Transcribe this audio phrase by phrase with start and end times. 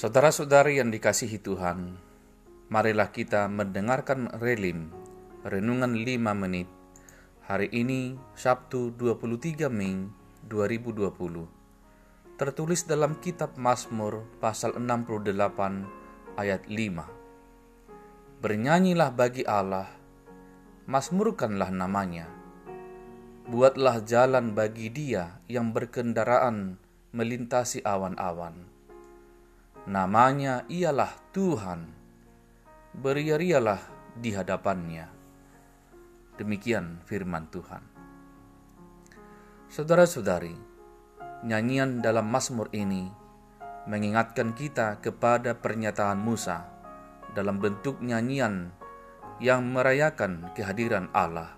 [0.00, 1.92] Saudara-saudari yang dikasihi Tuhan,
[2.72, 4.88] marilah kita mendengarkan relim
[5.44, 6.64] renungan 5 menit
[7.44, 10.08] hari ini Sabtu 23 Mei
[10.48, 11.04] 2020
[12.40, 15.36] tertulis dalam kitab Mazmur pasal 68
[16.40, 19.92] ayat 5 Bernyanyilah bagi Allah
[20.88, 22.24] Mazmurkanlah namanya.
[23.52, 26.80] Buatlah jalan bagi dia yang berkendaraan
[27.12, 28.69] melintasi awan-awan
[29.88, 31.88] Namanya ialah Tuhan.
[32.92, 33.80] Beria-rialah
[34.12, 35.08] di hadapannya.
[36.36, 37.80] Demikian firman Tuhan.
[39.72, 40.52] Saudara-saudari,
[41.48, 43.08] nyanyian dalam Mazmur ini
[43.88, 46.68] mengingatkan kita kepada pernyataan Musa
[47.32, 48.74] dalam bentuk nyanyian
[49.40, 51.56] yang merayakan kehadiran Allah.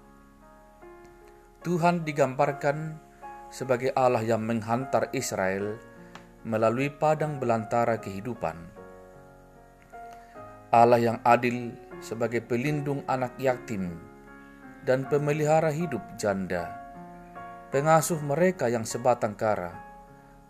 [1.67, 3.03] Tuhan digambarkan
[3.51, 5.79] sebagai Allah yang menghantar Israel
[6.43, 8.59] melalui padang belantara kehidupan.
[10.75, 11.71] Allah yang adil
[12.03, 13.95] sebagai pelindung anak yatim
[14.83, 16.67] dan pemelihara hidup janda,
[17.70, 19.70] pengasuh mereka yang sebatang kara,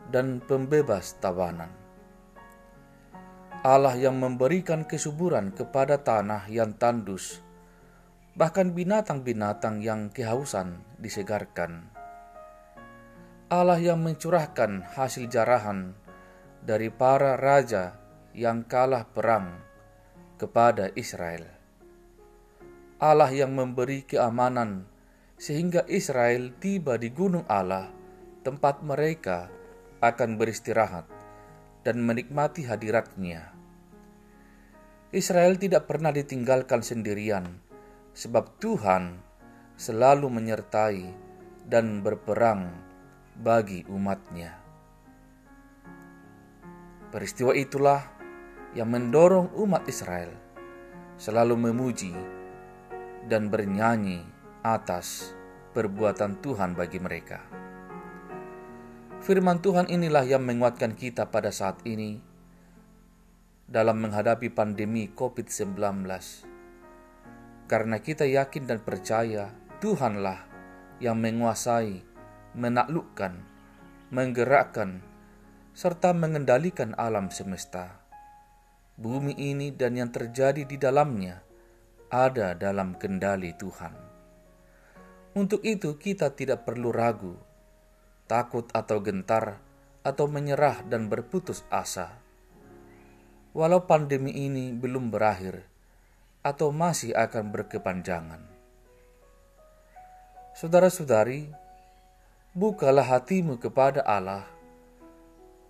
[0.09, 1.69] dan pembebas tawanan.
[3.63, 7.45] Allah yang memberikan kesuburan kepada tanah yang tandus,
[8.33, 11.92] bahkan binatang-binatang yang kehausan disegarkan
[13.53, 15.93] Allah yang mencurahkan hasil jarahan
[16.65, 18.01] dari para raja
[18.33, 19.61] yang kalah perang
[20.41, 21.45] kepada Israel.
[22.97, 24.89] Allah yang memberi keamanan
[25.37, 27.93] sehingga Israel tiba di gunung Allah,
[28.41, 29.53] tempat mereka
[30.01, 31.05] akan beristirahat
[31.85, 33.53] dan menikmati hadiratnya.
[35.13, 37.61] Israel tidak pernah ditinggalkan sendirian,
[38.17, 39.21] sebab Tuhan
[39.77, 41.05] selalu menyertai
[41.69, 42.92] dan berperang
[43.37, 44.57] bagi umatnya.
[47.13, 48.01] Peristiwa itulah
[48.73, 50.33] yang mendorong umat Israel
[51.21, 52.17] selalu memuji
[53.29, 54.25] dan bernyanyi
[54.65, 55.37] atas
[55.77, 57.41] perbuatan Tuhan bagi mereka.
[59.23, 62.19] Firman Tuhan inilah yang menguatkan kita pada saat ini
[63.71, 65.79] dalam menghadapi pandemi COVID-19.
[67.71, 70.43] Karena kita yakin dan percaya Tuhanlah
[70.99, 72.12] yang menguasai
[72.53, 73.33] menaklukkan,
[74.13, 75.01] menggerakkan,
[75.73, 77.97] serta mengendalikan alam semesta.
[79.01, 81.41] Bumi ini dan yang terjadi di dalamnya
[82.13, 83.97] ada dalam kendali Tuhan.
[85.33, 87.41] Untuk itu, kita tidak perlu ragu,
[88.29, 89.57] takut, atau gentar,
[90.05, 92.21] atau menyerah dan berputus asa.
[93.57, 95.65] Walau pandemi ini belum berakhir
[96.45, 98.43] atau masih akan berkepanjangan,
[100.53, 101.62] saudara-saudari,
[102.53, 104.45] bukalah hatimu kepada Allah,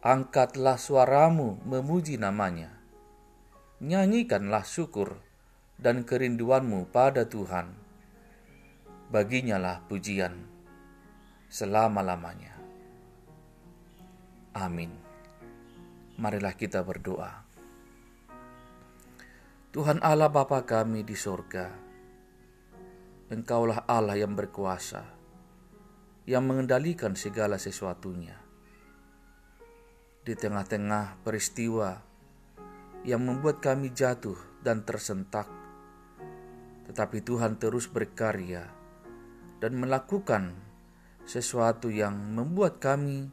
[0.02, 2.74] angkatlah suaramu memuji namanya,
[3.78, 5.14] nyanyikanlah syukur
[5.78, 7.70] dan kerinduanmu pada Tuhan,
[9.14, 10.34] baginya lah pujian
[11.46, 12.50] selama-lamanya.
[14.58, 14.90] Amin.
[16.18, 17.46] Marilah kita berdoa.
[19.72, 21.72] Tuhan Allah Bapa kami di sorga,
[23.32, 25.21] Engkaulah Allah yang berkuasa
[26.22, 28.38] yang mengendalikan segala sesuatunya.
[30.22, 31.98] Di tengah-tengah peristiwa
[33.02, 35.50] yang membuat kami jatuh dan tersentak,
[36.86, 38.70] tetapi Tuhan terus berkarya
[39.58, 40.54] dan melakukan
[41.26, 43.30] sesuatu yang membuat kami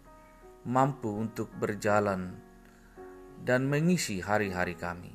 [0.65, 2.37] mampu untuk berjalan
[3.45, 5.13] dan mengisi hari-hari kami.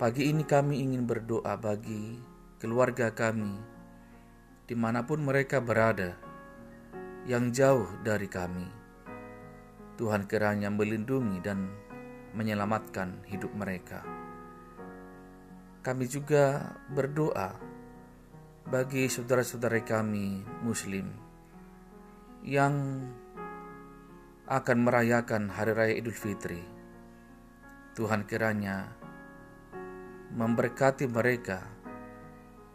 [0.00, 2.18] Pagi ini kami ingin berdoa bagi
[2.58, 3.73] keluarga kami
[4.64, 6.16] di mana pun mereka berada,
[7.28, 8.68] yang jauh dari kami.
[9.96, 11.70] Tuhan kiranya melindungi dan
[12.34, 14.02] menyelamatkan hidup mereka.
[15.84, 17.54] Kami juga berdoa
[18.64, 21.12] bagi saudara-saudara kami Muslim
[22.44, 23.04] yang
[24.44, 26.60] akan merayakan Hari Raya Idul Fitri.
[27.96, 28.92] Tuhan kiranya
[30.34, 31.64] memberkati mereka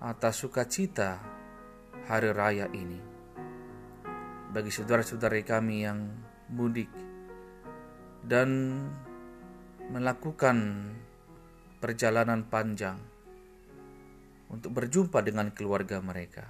[0.02, 1.29] atas sukacita
[2.10, 2.98] hari raya ini.
[4.50, 6.10] Bagi saudara-saudara kami yang
[6.50, 6.90] mudik
[8.26, 8.82] dan
[9.94, 10.90] melakukan
[11.78, 12.98] perjalanan panjang
[14.50, 16.50] untuk berjumpa dengan keluarga mereka.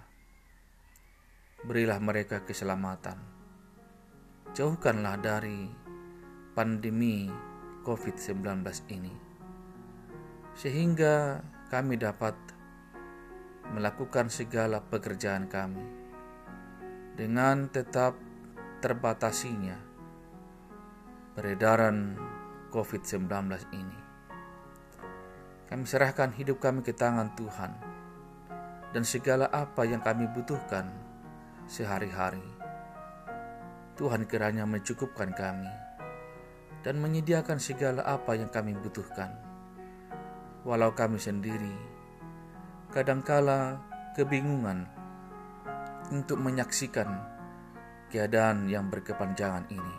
[1.67, 3.19] Berilah mereka keselamatan.
[4.55, 5.67] Jauhkanlah dari
[6.55, 7.27] pandemi
[7.83, 8.63] COVID-19
[8.95, 9.11] ini,
[10.55, 12.58] sehingga kami dapat
[13.69, 15.85] melakukan segala pekerjaan kami
[17.13, 18.17] dengan tetap
[18.81, 19.77] terbatasinya
[21.37, 22.17] peredaran
[22.73, 23.29] COVID-19
[23.77, 23.99] ini.
[25.69, 27.71] Kami serahkan hidup kami ke tangan Tuhan
[28.89, 30.89] dan segala apa yang kami butuhkan
[31.69, 32.41] sehari-hari.
[34.01, 35.69] Tuhan kiranya mencukupkan kami
[36.81, 39.29] dan menyediakan segala apa yang kami butuhkan.
[40.65, 41.98] Walau kami sendiri
[42.89, 43.77] kadangkala
[44.17, 44.89] kebingungan
[46.09, 47.05] untuk menyaksikan
[48.09, 49.95] keadaan yang berkepanjangan ini.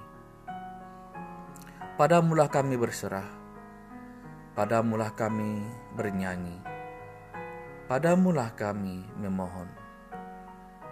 [1.94, 3.30] Padamulah kami berserah,
[4.58, 5.62] padamulah kami
[5.94, 6.58] bernyanyi,
[7.86, 9.70] padamulah kami memohon.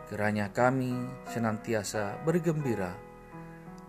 [0.07, 0.95] Kiranya kami
[1.27, 2.95] senantiasa bergembira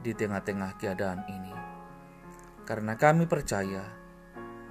[0.01, 1.55] di tengah-tengah keadaan ini,
[2.65, 3.85] karena kami percaya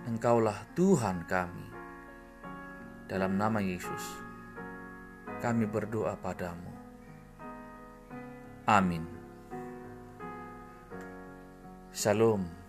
[0.08, 1.77] Engkaulah Tuhan kami.
[3.08, 4.20] Dalam nama Yesus,
[5.40, 6.69] kami berdoa padamu.
[8.69, 9.00] Amin.
[11.88, 12.68] Shalom.